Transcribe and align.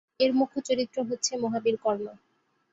এর 0.19 0.31
মুখ্য 0.33 0.57
চরিত্র 0.67 0.97
হচ্ছে 1.09 1.31
মহাবীর 1.43 1.75
কর্ণ। 1.83 2.05